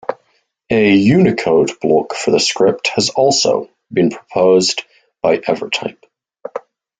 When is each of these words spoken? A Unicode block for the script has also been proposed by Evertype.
A 0.71 0.93
Unicode 0.95 1.73
block 1.79 2.15
for 2.15 2.31
the 2.31 2.39
script 2.39 2.87
has 2.95 3.11
also 3.11 3.69
been 3.93 4.09
proposed 4.09 4.81
by 5.21 5.37
Evertype. 5.37 6.03